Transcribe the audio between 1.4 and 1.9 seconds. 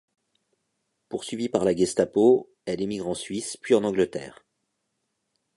par la